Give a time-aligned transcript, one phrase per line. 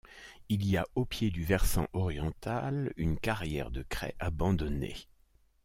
[0.49, 4.95] Il y a au pied du versant oriental une carrière de craie abandonnée.